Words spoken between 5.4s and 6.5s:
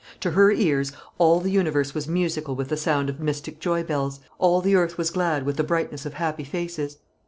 with the brightness of happy